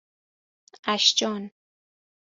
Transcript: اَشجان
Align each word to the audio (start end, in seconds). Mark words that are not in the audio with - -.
اَشجان 0.93 1.51